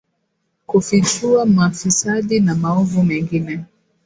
kufichua 0.65 1.45
mafisadi 1.45 2.39
na 2.39 2.55
maovu 2.55 3.03
mengine 3.03 3.65